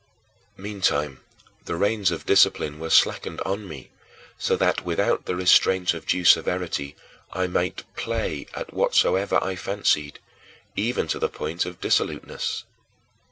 Meantime, 0.57 1.19
the 1.65 1.75
reins 1.75 2.09
of 2.09 2.25
discipline 2.25 2.79
were 2.79 2.89
slackened 2.89 3.39
on 3.41 3.67
me, 3.67 3.91
so 4.35 4.55
that 4.55 4.83
without 4.83 5.25
the 5.25 5.35
restraint 5.35 5.93
of 5.93 6.07
due 6.07 6.25
severity, 6.25 6.95
I 7.33 7.45
might 7.45 7.83
play 7.95 8.47
at 8.55 8.73
whatsoever 8.73 9.37
I 9.43 9.55
fancied, 9.55 10.17
even 10.75 11.07
to 11.09 11.19
the 11.19 11.29
point 11.29 11.67
of 11.67 11.79
dissoluteness. 11.81 12.63